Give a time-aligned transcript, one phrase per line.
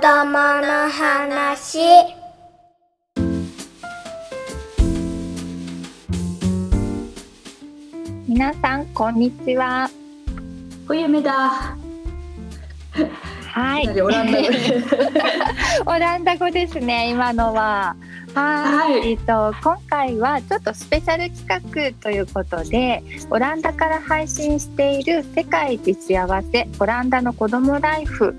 [0.00, 1.78] 供の話。
[8.26, 9.88] 皆さんこんにちは。
[10.88, 11.76] おゆめだ。
[13.52, 14.00] はい。
[14.00, 14.48] オランダ語
[15.86, 17.94] オランダ語ですね今のは。
[18.34, 28.34] はい、えっ、と今回はちょっとスペシャル企画ということでオランダから配信している世界一幸せオランダの子どもライフ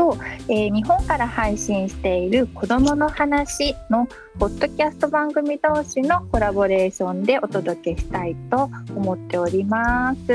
[0.00, 0.16] と、
[0.48, 10.32] えー、日本から配信している子どもの話のポッドキャスト番組同士のコラボレーションでお届けしたいと思っております。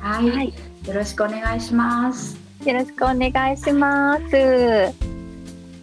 [0.00, 0.52] はい、はい、
[0.84, 2.36] よろしくお願いします。
[2.64, 4.30] よろしくお願いします。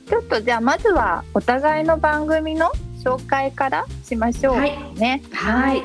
[0.10, 2.70] ちょっとじゃあまずはお互いの番組の
[3.02, 5.22] 紹介からしましょうね。
[5.32, 5.84] はい。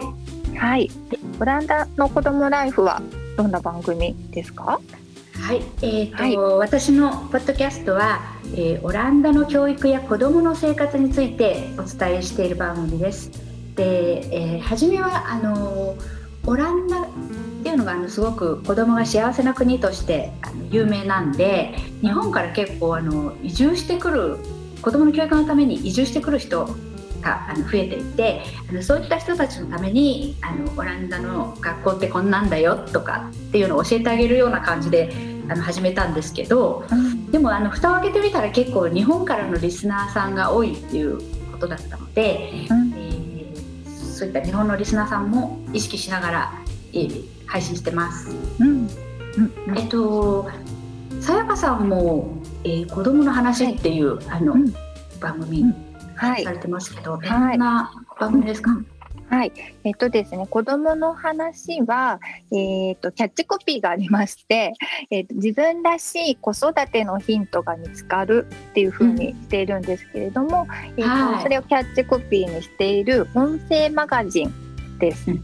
[0.56, 0.90] はい。
[1.38, 3.00] オランダの子供ライフは
[3.36, 4.80] どんな番組ですか？
[5.44, 8.22] はい、えーと、はい、私のポッドキャストは、
[8.54, 13.30] えー、オランダの教育や子どもの生活についてお伝えしている番組です。
[13.74, 15.96] で、えー、初めはあの
[16.46, 17.06] オランダっ
[17.62, 24.38] ていうのがあのすごく子どもが幸せな国としてあの有名なんで日本から結構あの移住してくる
[24.80, 26.66] 子どもの教育のために移住してくる人
[27.20, 28.40] があの増えていて
[28.70, 41.18] あのそういった人たちのためにあのオランダの学校ってこんなんだよとかっていうのを教えてあげるような感じであの始めたんですけど、うん、でもあの蓋を開けてみたら結構日本からのリスナーさんが多いっていう
[41.52, 46.52] ことだったので、うん、えー、そういった日本のリスナーさんも意識しながら、
[46.92, 48.30] えー、配信してます。
[48.58, 48.88] うん、
[49.68, 50.50] うん、えっと
[51.20, 54.54] さやかさんも、えー、子供の話っていう、はい、あの、
[55.20, 55.64] 番組、
[56.16, 58.76] はい、されてますけど、どんな番組ですか、
[59.28, 59.52] はい、
[59.84, 62.20] えっとですね、子供の話は、
[62.52, 64.74] えっと、キャッチコピーがありまして、
[65.10, 75.30] えっと、自分らしい子育てのヒントが見つかるっていうふうにしているんですけれども、うん、えっと、それをキャッチコピーにしている音声マガジンです。
[75.30, 75.42] うん。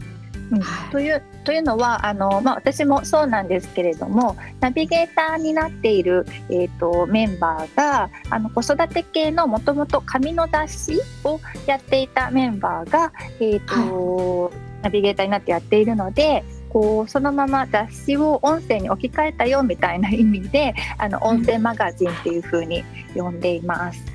[0.51, 14.53] うん、というというのはあの、まあ、私もそうなんですけれどもナビゲーターになっている、えーと、メンバーがあの子育て系のもともと紙の雑誌をやっていたメンバーが、えーと、はい、
[14.83, 24.05] ナビゲーターになってやっているのでこうそのまま雑誌を音声に置き換えたよみたいな意味であの音声マガジンっていうふうに呼んでいます。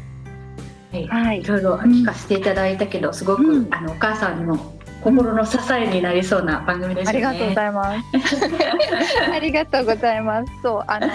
[1.08, 1.44] はい、い。
[1.44, 4.75] ろいろ聞かせていただいたけど、すごく、うん、あのお母さんにも
[5.06, 8.36] 心の支えになりそうな番組です、ね、ありがとうございます。
[9.32, 10.52] ありがとうございます。
[10.64, 11.06] そうあの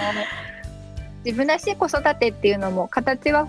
[1.26, 3.48] 自分らしい子育てっていうのも形は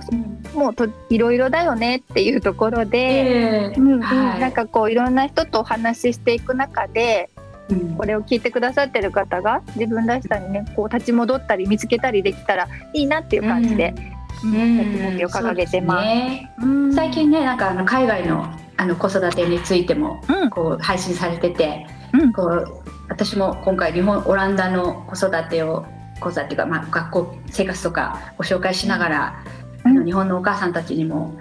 [0.52, 7.30] もうといろいろだよねっていうところで、うんなんかこういろんな人とお話ししていく中で、
[7.70, 13.94] うん、これを聞いてくださってる方が自分らしさにねこう立ち戻ったり見つけたりできたらいいなっていう感じで、
[14.42, 16.06] うん、目標を掲げてます。
[16.08, 16.50] ね、
[16.96, 20.20] 最近ねなんかあの海外のあの子育てについても
[20.50, 25.86] こう配信されてて、うん、こう私も今回日本オランダの子育てを
[26.18, 29.44] 講座っていうか、まあ、学校生活とかご紹介しながら、
[29.84, 31.38] うん、あの日本のお母さんたちにも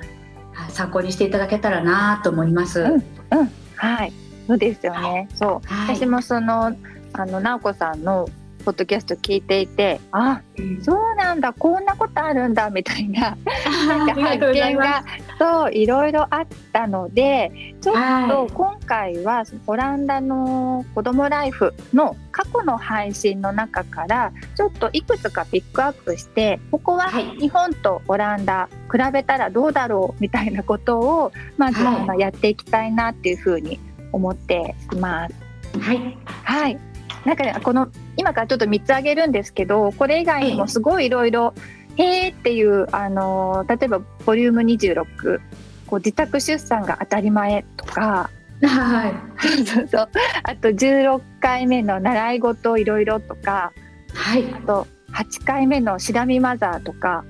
[0.70, 2.82] 参考にしていただけたらなと思います。
[2.82, 3.02] うん、うん、
[3.76, 4.14] はい。
[4.46, 5.28] そうですよね。
[5.34, 6.76] そう、はい、私もその
[7.14, 8.30] あの直子さんの
[8.62, 13.38] ポッドキャスト聞いていてあ、うん、そうなんだこんなことあるんだみたいな
[13.88, 15.04] なんか発見が
[15.40, 17.52] そういろいろあったので
[17.82, 17.96] ちょっ
[18.30, 31.84] と今回はオランダの子どもライフの過去の配信の中からちょっといくつかピックアップしてここは日本とオランダ比べたらどうだろうみたいなことをまず
[32.18, 33.80] やっていきたいなっていうふうに
[34.12, 35.36] 思っています。
[35.80, 36.91] はい、はい
[37.26, 41.54] なんかねこの今からちょっと3つ挙げるんですけどこれ以外にもすごいいろいろ
[41.98, 45.40] 「へえ」っていうあの例えばボリューム26
[45.88, 48.30] こう自宅出産が当たり前とか。
[48.64, 50.10] はい、そうそう
[50.44, 53.74] あと16回目の習い事いろいろとか、
[54.14, 57.26] はい、あと8回目のシラミマザーとか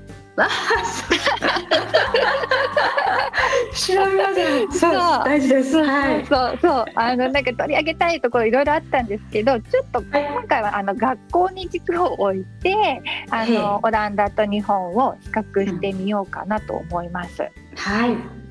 [3.74, 4.92] 調べますそう
[5.25, 5.77] 大事です。
[5.77, 6.25] はい。
[6.25, 17.42] そうそうあのなんか取り上げたいところいろいろあったんですけど、ちょっと今回はあの学校に軸を置いて、あのオランダと日本を比較してみようかなと思います。
[17.75, 18.42] はい。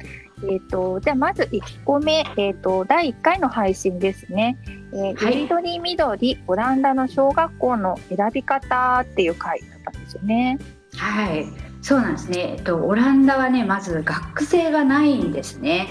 [0.43, 4.57] えーと、じゃあまず1個目、えーと、第1回の配信ですね
[4.95, 10.59] 「えー、はい、緑緑オランダの小学校の選び方」っていう回だったんですよね。
[10.97, 15.89] はいそうなんですね、えっと、オランダはねまず学生がないんですね。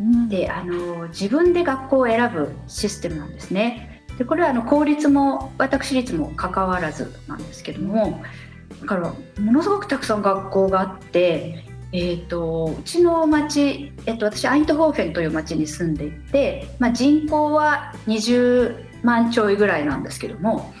[0.00, 4.02] うん、であの自分で学校を選ぶシステムなんですね。
[4.18, 8.22] でこれはあの公立も私立も関わらずなんですけども
[8.82, 20.72] だからものすごくたくさん学校があって、えー、とうちの町、えっと私アイントホーフェンという町に住んでいて、まあ、人口は20万ちょいぐらいなんですけども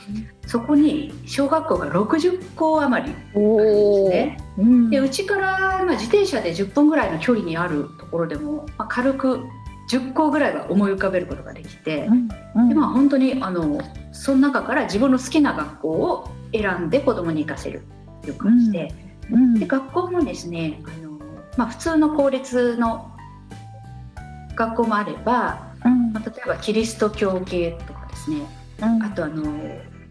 [0.50, 4.38] そこに小学校が60校余りあるんですね。
[4.58, 9.44] うんでうちから、まあ、自転車で10分ぐらいの距離にあるところでも、まあ、軽く
[9.88, 12.06] 10校ぐらいは思い浮かべることができて、
[12.56, 13.80] うんでまあ、本当にあの
[14.10, 17.84] その中から自分の好きな学校を選んで子供に行かせる
[18.22, 18.92] という感じで,、
[19.30, 19.54] うん。
[19.54, 21.12] で学校もですねあの、
[21.58, 23.12] まあ、普通の公立の
[24.56, 26.12] 学校もあれば、うん。
[26.12, 28.38] まあ、例えばキリスト教系とかですね。
[28.82, 29.02] うん。
[29.04, 29.44] あとあの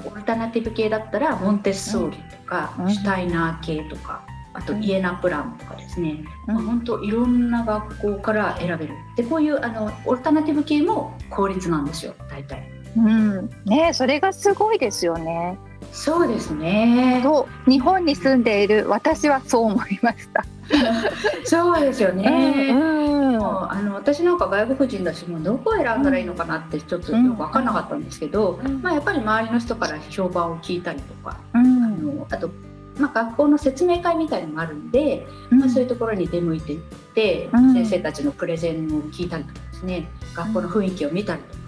[0.06, 2.94] オルタナティブ系だったらモンテッソーリとか、うん。
[2.94, 4.84] シュタイナー系とかあとうん。
[4.84, 6.56] イエナプランとかですね、うん。
[6.56, 8.94] まあ、本当いろんな学校から選べる。
[9.16, 12.64] でこういうあのオルタナティブ系も公立なんですよ大体。
[12.98, 13.50] うん。
[13.66, 15.58] ねそれがすごいですよね。
[15.92, 17.22] そうですね。
[17.24, 20.44] そう日本に住んでいる私はそう思いました。
[21.46, 22.72] そうですよね、
[23.72, 28.82] あの私なんか外国人だしもうどこを選んだらいいのかなってちょっとよく分からなかったんですけど、うん。
[28.82, 32.18] まあ、やっぱり周りの人から評判を聞いたりとか、あうん。
[32.18, 32.50] のあと、
[33.00, 36.80] まあ、学校の説明会みたいのもあるんで、まあ、そういうところに出向いていっ
[37.16, 37.74] て、うん。
[37.74, 40.08] 先生たちのプレゼンを聞いたりとかですね。
[40.36, 41.60] 学校の雰囲気を見たりとか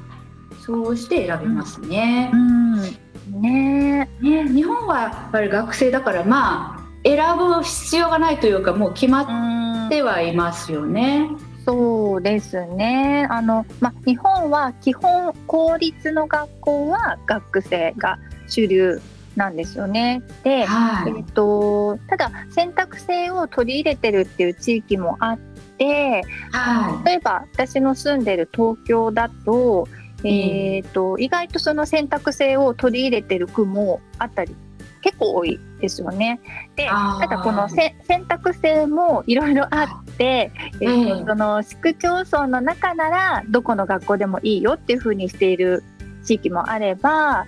[0.59, 2.29] そうして選びますね。
[2.31, 2.37] う。
[2.37, 11.29] んねね日本はやっぱり学生だからまあ選ぶ必要がないというかもう決まうんってはいますよね。
[11.65, 13.27] そうですね。
[13.29, 18.17] あの、まあ、日本は基本公立の学校は学生が
[18.47, 19.01] 主流
[19.35, 20.21] なんですよね。
[20.43, 25.37] で、はいえっと、ただ選択制を取り入れてるっていう地域もあっ
[25.77, 29.87] て、は例えば私の住んでる東京だと、
[30.23, 34.55] えっと意外とその選択制を取り入れてる区もあったり
[35.01, 36.39] 結構多いですよね。
[36.75, 45.83] でただこのせ選択制もいろいろあって、えっとええその市区町村の中ならどこの学校でもいいよっていうふうにしている
[46.23, 47.47] 地域もあれば、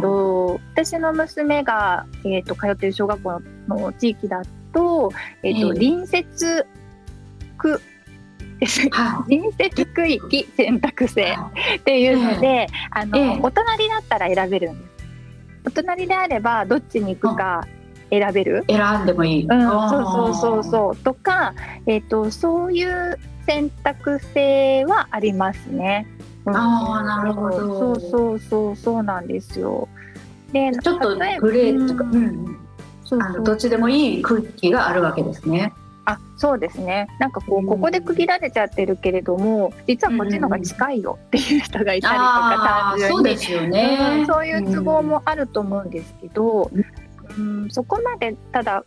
[0.00, 4.42] と私の娘が、えっと通っている小学校の地域だ
[4.72, 5.10] と,、
[5.42, 5.80] えっとええ。
[5.80, 6.66] 隣接
[7.58, 7.80] 区
[8.60, 8.90] ですい。
[8.90, 11.36] は隣接区域選択制
[11.78, 14.90] っていうので、あの、ええお隣だったら選べるんです。
[15.66, 17.66] お隣であればどっちに行くか
[18.10, 18.64] 選べる？
[18.68, 18.72] い。
[18.74, 19.44] 選んでもいい。
[19.46, 21.54] うん、そうそうそうそうとか、
[21.86, 26.06] えっ、とそういう選択制はありますね。
[26.44, 29.88] うんあーなるほどそうそうそうそうなんですよ。
[30.52, 32.58] で、ちょっとグレーとか、ううんん
[33.04, 35.72] そうそうあのどっちでもいい空気があるわけですね。
[36.06, 37.08] あそうですね。
[37.18, 37.64] なんかこうん。
[37.64, 43.14] うここで区切られちゃってるけれども実はこっちの方が近いよっていう人がいたりとかあー単純に。
[43.16, 43.98] そうですよね。
[44.20, 46.70] うんそういう都合もあると思うんですけど、
[47.38, 48.84] うん、そこまでただ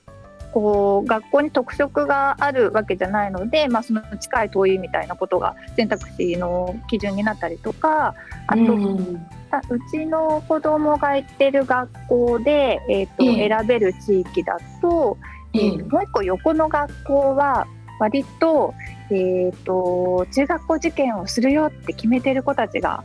[0.54, 8.16] こう学校に特色があるわけじゃないので、まあ、その近い遠いみたいなことが選択肢の基準になったりとか
[8.48, 9.28] あと、うん。
[9.52, 13.50] あうちの子供が行ってる学校で、えーとええ。
[13.50, 15.18] 選べる地域だと、
[15.54, 17.68] ええもう一個横の学校は
[18.00, 18.74] 割と,、
[19.10, 23.04] えー、と中学校受験をするよって決めてる子たちが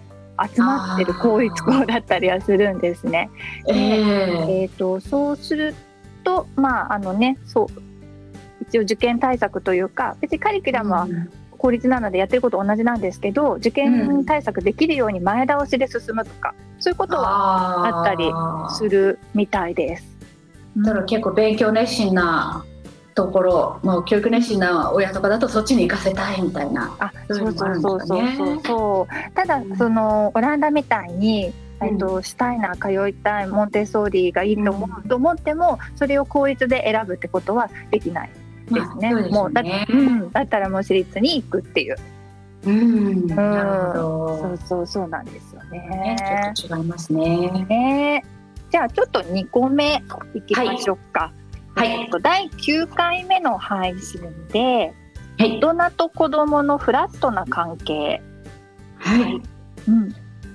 [0.54, 3.30] 集まってる公立校だったりはするんですね。
[3.68, 5.74] えええー、とそうする
[6.22, 7.66] とまああのねそう
[8.62, 11.06] 一応受験対策というか別にカリキュラムは
[11.50, 18.30] 公立なのでやってること同じなんですけど受験対策できるように前倒しで進むとかそういうことはああったり
[18.76, 20.13] するみたいです。
[20.76, 22.64] だから結構勉強熱心な
[23.14, 26.94] ところ、もう教育熱心な親とかだとそっちに行かせたいみたいな。
[26.98, 29.34] あ、そそうういうそうんそうそうそう。
[29.34, 31.48] ただうんそのオランダみたいに。
[31.48, 38.30] うんえっと、シュタイナー通いたいモンテッソーリがいいと思う、うと思ってもそれを公立で選ぶってことはできない
[38.70, 39.10] ですね。
[39.10, 41.96] まあそうですもうだ,、ねうん、だったらもう私立に行くっていう、
[42.64, 44.38] うん、なるほど。
[44.38, 46.52] そうそうそうなんですよねね。
[46.54, 47.50] ちょっと違いますね。
[47.68, 48.24] ね
[48.74, 50.02] じゃあちょっと2個目
[50.34, 51.32] いきましょうか。
[51.76, 54.92] はいえっと第9回目の配信で
[55.38, 55.60] はい。
[55.60, 58.20] 大人と子供のフラットな関係？
[58.98, 59.40] はい。
[59.88, 60.12] うん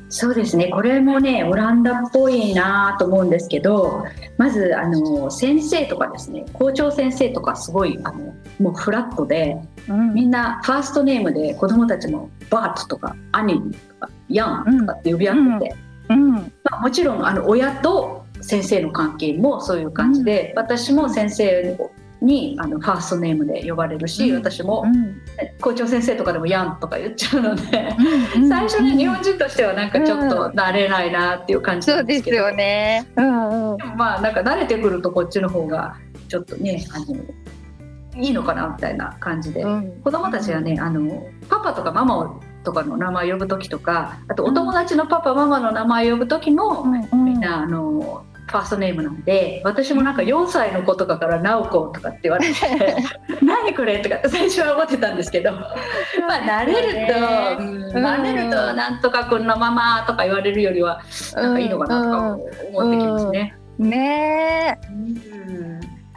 [0.09, 0.67] そうですね。
[0.67, 4.03] これもね、オランダっぽいなと思うんですけど、
[4.37, 9.55] まずあの先生とかですね、校長先生とかすごいあのもうフラットで、
[9.87, 15.75] うんみんなファーストネームで子供たちもバートとかアニーとかヤンとかって呼び合ってて、
[16.09, 16.38] うん
[16.71, 21.77] まあ、もちろんあの親と先生の関係もそういう感じで、私も先生
[22.21, 24.37] にあのファーストネームで呼ばれるし、うん。
[24.37, 25.21] 私もうん。
[25.61, 27.95] 校長先生とかでも「やん」とか言っちゃうので、
[28.35, 28.47] うん。
[28.49, 33.07] 最初ね日本人としてはなんかちょっと慣れないなっていう感じそなですけど、うんですよね。
[33.15, 33.77] うんうん。
[33.77, 35.95] でもまあなんか慣れてくるとこっちの方が
[36.27, 39.91] ちょっとねあのいいのかなみたいな感じで、うん。
[40.03, 52.53] 子供たちがねあのパパとかママとかの名前を呼ぶ時とかあとお友達のパパママの名前を呼ぶ時も、うんみんなあのファーストネームなんで私もなんか4歳の子とかから「直子」とかって言われて
[53.45, 60.99] 「何これ?」とかって最初は思ってたんですけどまあ慣れると、うん慣れると「なんとかくんのママ」とか言われるよりは
[61.35, 62.37] なんかいいのかなとか
[62.73, 63.55] 思ってきますね。
[63.77, 64.87] ねえ。
[64.91, 65.28] うん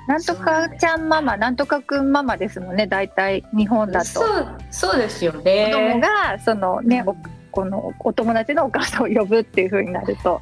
[0.08, 4.06] なんとかちゃんママなんとかくんママですもんね大体日本だと。
[4.06, 6.00] そうそうですよ子供ね。
[6.00, 7.08] がそのね、うん。
[7.10, 7.16] お
[7.52, 10.40] このお友達のお母さんを呼ぶっていう風になると、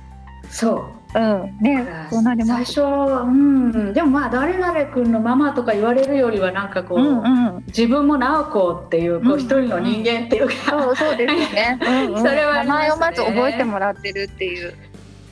[0.49, 1.19] そう。
[1.19, 1.59] うん。
[1.61, 2.73] ねそうなります。
[2.73, 3.93] 最初はうん。
[3.93, 7.23] でもまあ誰々君のママとか言われるよりはなんかこう、うん
[7.57, 11.79] うん、自分も直子っていうこううん一人の人間っていうか、そうそうですよね。
[11.83, 12.23] うんうん。
[12.23, 12.69] それはね。
[12.69, 14.73] 名前をまず覚えてもらってるっていう。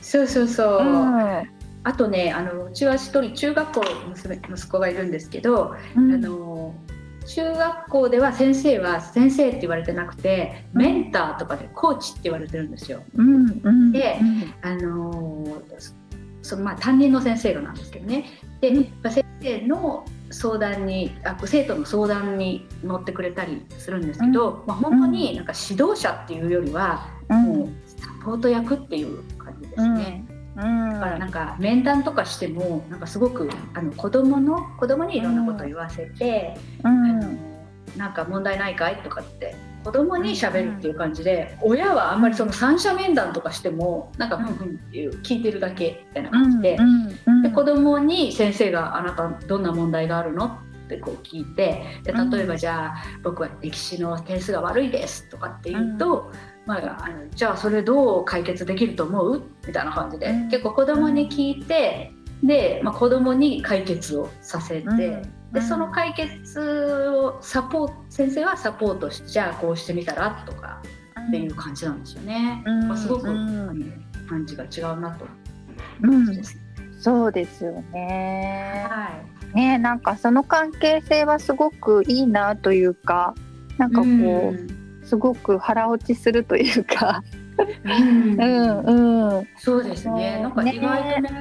[0.01, 6.13] そうそうそう、うんあとねあのうちは一人中学校の娘息子がいるんですけど、うん。
[6.13, 6.75] あの
[7.27, 13.03] 中学校では先生は先生って言われてなくてメンターとかでコーチって言われてるんですよ。
[13.15, 13.91] うんうん。
[13.91, 14.19] で
[14.61, 15.61] あの
[16.41, 18.25] そのまあ担任の先生がなんですけどね。
[18.61, 18.83] で、うん。
[19.03, 27.43] まあ先生の相談にあ生徒の相談に乗ってくれたりするんですけど、まあ、本当になんか指導者っていうよりは、うん。
[27.43, 30.25] もうサポート役っていう感じですね。
[30.59, 37.05] うんだからなんか面談とかしてもなんかすごくあの子供の子供にいろんなことを言わせて、うん。
[37.05, 37.49] あの
[37.97, 46.77] なんか問題ないかいとかって子供に喋るっていう感じで、親はあんまりその三者面談とかしてもなんかふんふんっていう聞いてるだけみたいな感じで,、
[47.25, 50.45] うんで子供に先生が「あなたどんな問題があるの?」
[50.85, 56.31] ってこう聞いてで例えばじゃあ僕は歴史の点数が悪いですとかって言うと、
[56.65, 59.43] まあ、あのじゃあそれどう解決できると思う？
[59.65, 62.11] みたいな感じで、うん結構子供に聞いて
[62.43, 65.21] で、まあ、子供に解決をさせて。
[65.51, 70.43] でその解決をサポート先生はサポートしてじゃあこうしてみたら？
[70.45, 70.79] とか
[71.27, 72.61] っていう感じなんですよね。
[72.67, 75.25] うんまあ、すごく、うんうん感じが違うなと
[76.03, 76.55] うん思います。
[76.99, 78.85] そうですよね。
[78.87, 79.09] は
[79.53, 79.55] い。
[79.55, 83.33] ねなんかその関係性はすごくいいなというか
[83.79, 84.78] なんかこう、うん
[85.09, 87.23] すごく腹落ちするというか、
[87.83, 88.39] うん。
[88.39, 89.47] うんうん。
[89.57, 90.39] そうですね。
[90.41, 91.31] なんかね意外とね、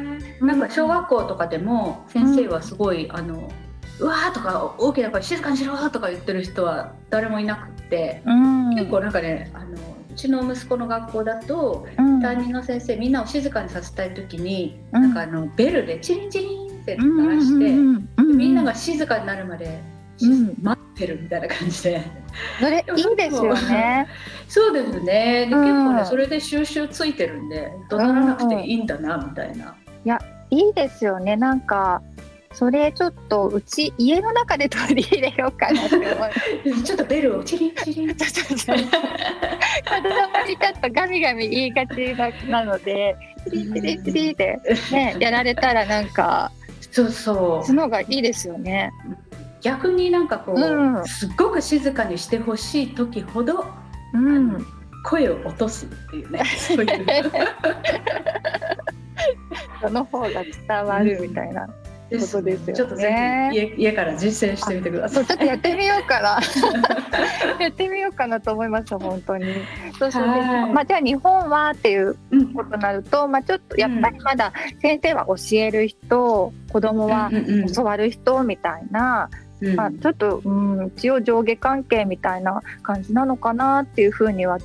[0.40, 3.50] なんか小学校とかでも先生はすごい、あの
[4.00, 9.72] うわーとか大きな声静かにしろとか言ってる人は誰もいなくって、うん、結構なんかね、あの
[10.10, 12.20] うちの息子の学校だとうん。
[12.20, 15.02] 担任の先生みんなを静かにさせたい時に、うん。
[15.02, 19.80] なんかあのベルでチリンチリンってうん鳴らして、うんうんみんなが静かになるまで、
[20.22, 20.54] うん。
[20.62, 22.02] 待ってるみたいな感じで。
[22.60, 24.08] それいいですよね。
[24.48, 25.46] そうですね。
[25.46, 29.76] で、うん結構ねそれで収集ついてるんで怒鳴らなくていいんだなみたいな。
[30.50, 31.36] いいですよね。
[31.36, 32.02] なんか
[32.54, 36.04] それちょっとうち家の中で取り入れようかなって思
[36.80, 38.08] い ちょっとベルをチリンチリン。
[38.08, 38.26] 子供
[40.46, 42.14] にちょっとガミガミ言いがち
[42.48, 43.14] ななので
[43.50, 44.58] チリチリチリで
[44.90, 46.50] ねやられたらなんか
[46.90, 47.72] そうそうそ。
[47.74, 48.90] の方がいいですよね。
[49.60, 53.66] 逆になんかこう、うんすっごく静かにしてほしい時ほど、
[54.14, 54.66] うん。
[55.04, 56.42] 声を落とすっていうね。
[56.56, 57.06] そういう。
[59.80, 61.68] その方が伝わるみたいな。
[62.10, 65.26] ことですよねちょっとぜひ家家から実践してみてください。
[65.26, 66.40] ちょっとやってみようかな。
[67.60, 69.44] やってみようかなと思います本当に。
[69.98, 84.58] そうそうではいまあじゃあ日本はっていううんことになると、まあちょっとやっぱりまだ先生は教える人、子供はうんうんうん教わる人みたいな、うんまあちょっとうん一応上下関係みたいな感じなのかなっていうふうには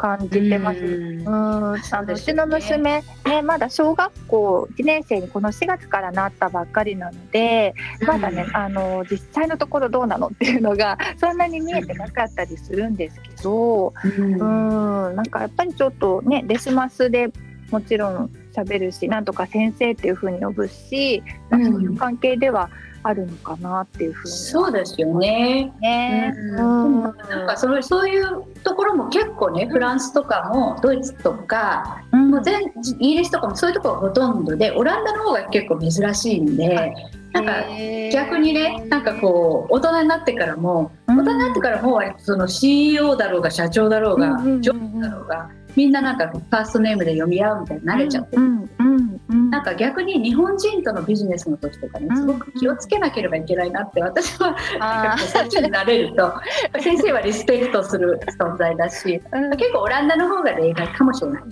[0.00, 0.80] 感じてます。
[0.80, 1.20] うん。
[1.20, 1.80] うん、うのう
[2.18, 7.74] ちの娘、ね、まだ小学校1年生にこの4月からなったばっかりなので、
[8.06, 14.32] まだね、あの実際のところどうなのっていうのが そんなに見えてなかったりするんですけど、うん。
[14.32, 17.30] うん、なんかやっぱりちょっとねデスマスで
[17.70, 21.72] もちろん喋るしなんとか先生っていう風に呼ぶし、まあうん。
[21.72, 22.70] そういう関係では
[23.02, 25.72] あるのかなっていう風にそうですよね。
[25.80, 26.34] ね。
[26.36, 26.94] うん。
[26.94, 27.02] うん。
[27.02, 32.30] なんかそのそういうところも結構ねフランスとかもドイツとかうん。
[32.30, 36.94] もう全イギリスとかもそういうところがほとんどでオランダの方が結構珍しいんで
[37.32, 37.64] なんか
[38.12, 49.50] 逆にねなんかこう大人になってからも大人になってからも割とその CEO だろうが社長だろうが上司だろうがみんななんかファーストネームで読み合うみたいに慣れちゃってるうんうんうん。
[49.50, 56.32] ななんか逆に日本人とのビジネスの時とかねすごく気をつけなければいけないなって私はあそっちになれると
[56.80, 59.56] 先生はリスペクトする存在だしーうん。
[59.56, 61.42] 結構オランダの方が例外かもしれない。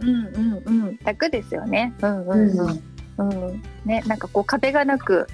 [0.00, 0.98] うんうんうん。
[1.04, 1.92] 楽ですよね。
[2.02, 2.26] うん。
[2.26, 2.82] うんうん。
[3.16, 5.28] うん、ねなんかこう壁がなく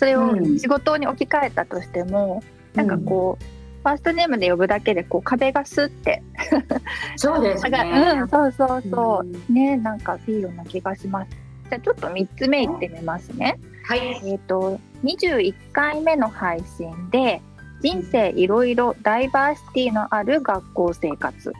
[0.00, 0.58] それをうん。
[0.58, 2.42] 仕事に置き換えたとしても、
[2.74, 3.44] なんかこう、
[3.82, 6.22] ファーストネームで呼ぶだけでこう壁がスッて
[7.16, 8.14] そうですね。
[8.20, 11.30] うんそうそうそう、うんねなんかいいような気がします。
[11.70, 13.58] じゃあちょっと3つ目いってみますね。
[13.84, 14.20] はい。
[14.24, 17.40] えっ、と21回目の配信で
[17.80, 21.52] 人生いろいろダイバーシティのある学校生活。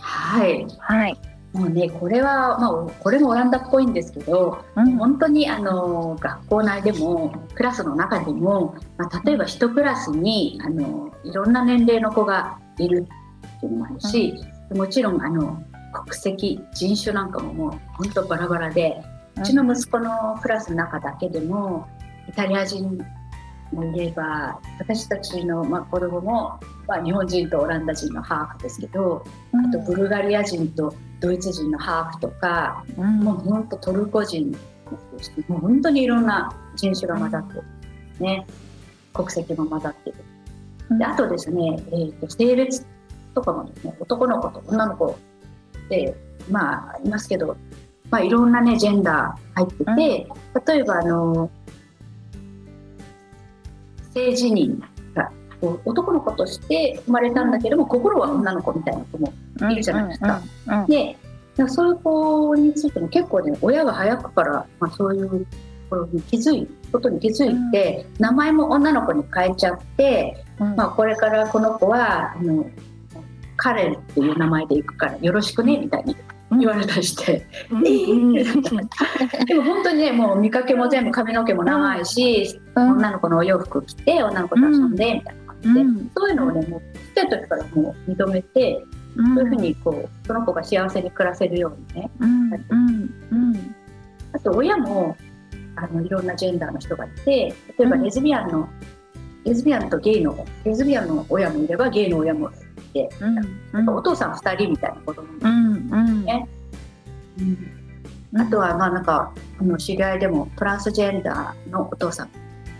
[0.00, 0.66] はい。
[0.78, 1.16] はい。
[1.52, 4.96] もうねこれはまあこれもオランダっぽいんですけど、うん。
[4.96, 13.06] 本当にあの学校内でもクラスの中でも、まあ、例えば一クラスにあのいろんな年齢の子がいる
[13.58, 14.34] っていうのもあるし、
[14.70, 19.02] もちろんあの国籍人種なんかももう本当バラバラで、
[19.36, 21.86] うちの息子のクラスの中だけでも
[22.28, 22.98] イタリア人
[23.72, 29.66] もいれば私たちの、まあ、子供も、まあ、日本人とオランダ人のハーフですけど、うん。
[29.66, 33.20] あとブルガリア人とドイツ人のハーフとか、うん。
[33.20, 34.58] もう本当トルコ人も
[35.18, 37.64] そう本当にいろんな人種が混ざってる、
[38.20, 38.46] ね、
[39.14, 40.16] 国籍も混ざってる。
[40.98, 42.84] であとですね、えー、と性別
[43.34, 45.16] とかもですね男の子と女の子
[45.88, 46.14] で
[46.50, 47.56] まあいますけど、
[48.10, 51.50] まあ、いろんなねジェンダー入ってて、例えばあの
[54.12, 54.88] 性自認が
[55.62, 59.32] こう男の子として生まれたんだけども心は女の子みたいな子も
[59.70, 60.42] いるじゃないですか。
[60.66, 60.80] うんうん。
[60.80, 65.46] うんでそういう子についても結構ね親が早くから、まあ、そういうと
[65.90, 70.76] ころに気づいことに気づいて、名前も女の子に変えちゃって、うん。
[70.76, 72.64] まあ、これからこの子はあの
[73.56, 76.16] カレンっていう名前で行くからよろしくねみたいに
[76.58, 77.86] 言われたりして、うん。
[77.86, 82.92] えー でも本当にねもう見かけも全部髪の毛も長いし、うん。
[82.92, 86.10] 女の子のお洋服着て女の子と遊んでみたいなで、うん。
[86.14, 88.84] そういうのをねもうちっちゃい時からもう認めて。
[89.14, 93.74] そういうふうにこうその子が幸せに暮らせるようにねうんうんうん。
[94.32, 95.16] あと親も
[95.76, 98.68] あのいろんなジェンダーの人がいて例えばうんレズビアンの、
[99.44, 102.52] レズビアンとゲイのレズビアンの親もいればゲイの親もい
[102.92, 106.24] て、うんお父さん2人みたいな子供も、うんうん。
[106.24, 106.48] ね
[108.34, 112.30] あとはまあなんかあの知り合いでもトランスジェンダーのお父さん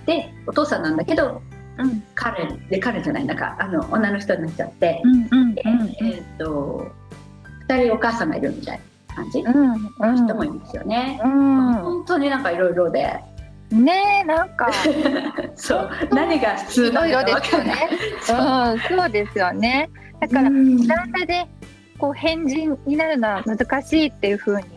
[0.06, 1.42] でお父さんなんだけど
[1.78, 2.02] うん。
[2.14, 5.62] 彼で彼じゃないなんかあの女の人になっちゃって、うんうんで
[6.00, 6.90] えっ、と
[7.68, 10.26] 2人お母さんがいるみたいな感じ、うんうん。
[10.26, 11.20] 人もいますよね。
[11.22, 13.20] う本当になんかいろいろで、
[13.74, 14.70] んねえなんか。
[15.56, 15.90] そう。
[16.12, 17.46] 何が普通なのかで。
[17.46, 17.74] すよね。
[18.28, 18.94] う。
[18.94, 19.88] んそうですよね。
[20.20, 20.84] だからうん。
[20.84, 21.46] オランダで
[21.98, 24.68] こう変人になるのは難しいっていう風に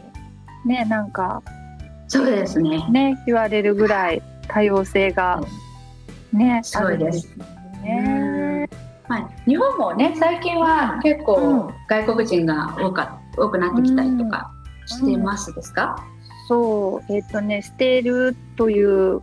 [0.65, 1.41] ねなんか。
[2.07, 2.85] そうですね。
[2.89, 5.41] ね言われるぐらい多様性が
[6.35, 7.27] ねあそうです
[7.83, 8.67] ね。
[9.07, 11.25] まあ、日本もね最近は結うん。
[11.25, 14.51] 構外国人が多か多くなってきたりとか
[14.87, 15.95] してますですか？
[16.47, 19.21] そうえっ、とねしてるという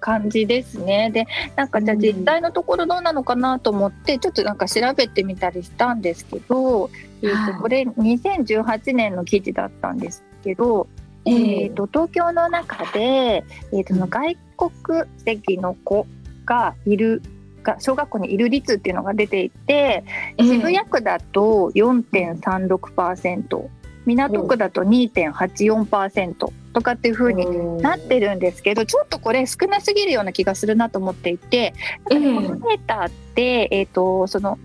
[0.00, 1.10] 感じですね。
[1.12, 2.00] でなんかじゃあうん。
[2.00, 6.90] 実際のところどうなのかなと思ってちょっとなんか調べてみたりしたんですけど、
[7.22, 10.88] えーはいとこれ2018年の記事だったんですけど、
[11.24, 16.06] えーと東京の中で、えーと外国籍の子
[16.44, 17.22] がいる
[17.62, 20.04] が小学校にいる率っていうのが出ていて、
[20.38, 23.68] 渋谷区だと4.36%
[24.04, 31.74] 港区だと2.84%とかっていう風になってるんですけどちょっとこれ少なすぎるような気がするなと思っていて
[32.10, 34.58] のデータって、えー、とその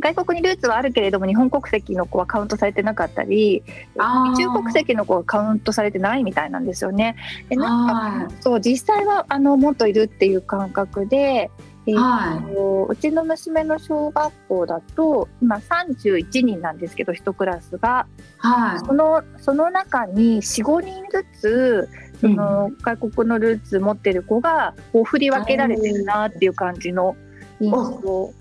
[0.00, 3.62] 外国にルーツはあるけれども日本国籍の子はカウントされてなかったり
[3.96, 7.16] 中国籍の子はカウントされてないみたいなんですよね。
[7.48, 11.50] でなんはかそう実際はあのもっといるっていう感覚で、
[11.86, 18.06] えーはとうちの娘の小学校だと今31人なんですけど1クラスが。
[18.38, 22.20] はそのその中に45人ずつい。
[22.20, 27.16] その外国のルーツ持ってる子がこう振り分けられてるなっていう感じの
[27.60, 28.32] 印象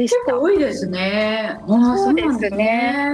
[0.00, 0.16] でした。
[0.18, 1.58] 結構多いですね。
[1.66, 3.12] そうですね。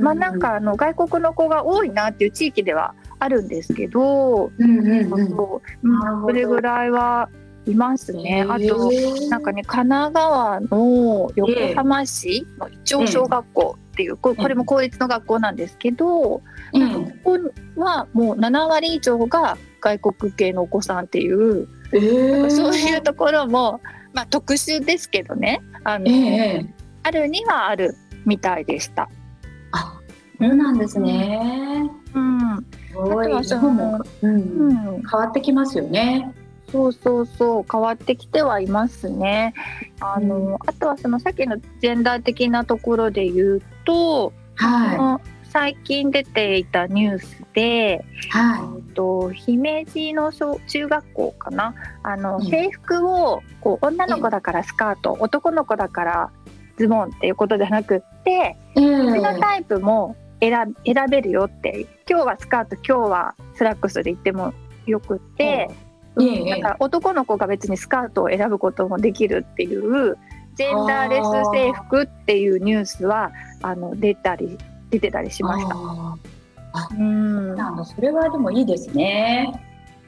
[0.00, 5.28] まあなんかあの外国の子が多いなっていう地域ではあるんですけど、うんうんうん。
[5.28, 7.28] そうなるほどそれぐらいは
[7.66, 8.44] いますね。
[8.48, 8.90] あと
[9.28, 16.42] なんかね神奈川の横浜市の一応小学校っていう、ここれも公立の学校なんですけど、
[16.76, 17.38] んかこ
[17.76, 23.80] こはもう7割以上が外国系のお子さんっていう、えーそういうところも、
[24.16, 25.60] まあ、特殊ですけどね。
[25.84, 26.66] あの、ええ
[27.02, 29.10] あるにはあるみたいでした。
[29.72, 30.00] あ、
[30.40, 31.90] そうなんですね。
[32.14, 32.62] うん、あ
[33.42, 34.34] 日本も、うん。
[34.34, 36.32] うん、変わってきますよね。
[36.72, 37.64] そうそうそう。
[37.70, 39.52] 変わってきてはいますね。
[40.00, 40.54] あの、うん。
[40.66, 45.20] あとはそのさっきのジェンダー的なところで言うと、はこの
[45.56, 48.28] 最近出ていたニュースで、い。
[48.28, 51.74] はえっと姫路の小中学校かな？
[52.02, 56.30] あの、うん制服をこう女の子だからスカート、男の子だから
[56.76, 58.82] ズボンっていうことじゃなくってい。
[58.82, 64.52] え別のタイプも選選べるよって今日はスカート今日はスラックスで行っても
[64.84, 65.44] よくって。
[65.44, 65.68] え
[66.16, 70.18] うんえだから男の子が別にスカートを選ぶこともできるっていう
[70.54, 74.58] ジェンダーレス制服っていうニュースはあの出たり
[74.98, 75.74] 出てたりしました。
[75.74, 79.52] あうんーなんだそれはでもいいですね。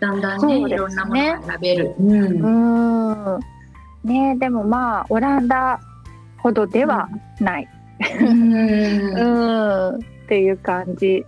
[0.01, 1.95] だんだんねねいろんなものが選べる。
[1.99, 3.35] うん。
[3.35, 3.41] うん
[4.05, 5.81] ねでもまあオランダ
[6.39, 7.09] ほどでは
[7.41, 7.69] ない、
[8.21, 8.53] うん
[9.13, 9.99] うんっ
[10.29, 11.25] ていう感じ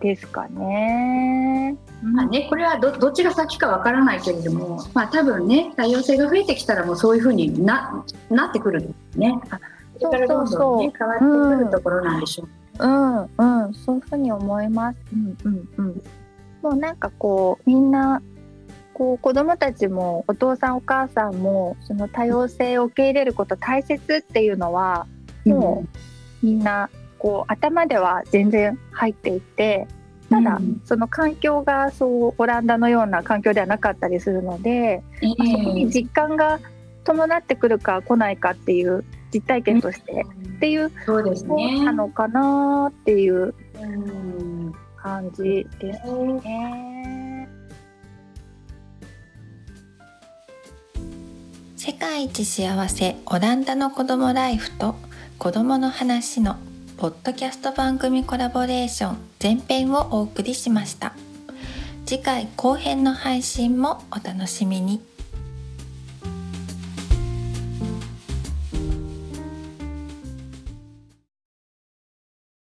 [0.00, 1.76] ですかね。
[2.02, 9.40] まあね、これはどどっちが先かわからないけれども、まあ多分ね、多様性が増えてきたらもうそういうふうにななってくるんですね。
[9.50, 9.58] あ
[10.00, 12.46] これからどんどんね変わってくるところなんでしょう。
[12.46, 14.98] うんうんそういうふうに思います。
[15.12, 16.02] うんうんうん。
[16.62, 18.22] もうなんかこうみんな
[18.94, 25.06] こう子供たちもお父さんお母さんもその多様性を受け入れること大切っていうのは
[25.44, 25.84] も
[26.42, 29.86] うみんなこう頭では全然入っていて
[30.30, 36.58] ただ、うんその環境がそうオランダのような環境ではなかったりするので、えまあそこにえ実感が
[37.04, 40.24] 伴ってくるか来ないかっていう実体験として
[40.62, 41.84] っていうそうですね。
[41.84, 46.12] なのかなっていううん感じです
[46.44, 47.48] ね。
[51.76, 54.94] 世界一幸せオランダの子供ライフと
[55.40, 56.54] 子供の話の
[56.96, 61.12] ポッドキャスト番組コラボレーション前編をお送りしました
[62.06, 65.00] 次回後編の配信もお楽しみに